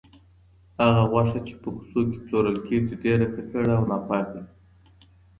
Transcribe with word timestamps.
هغه 0.83 1.03
غوښه 1.11 1.39
چې 1.47 1.53
په 1.61 1.67
کوڅو 1.75 2.01
کې 2.09 2.17
پلورل 2.25 2.57
کیږي، 2.67 2.93
ډېره 3.03 3.25
ککړه 3.33 3.73
او 3.77 3.83
ناپاکه 3.91 4.37
وي. 4.43 4.51